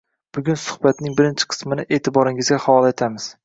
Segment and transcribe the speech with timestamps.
[0.37, 3.33] Bugun suhbatning birinchi qismini e’tiboringizga havola etamiz.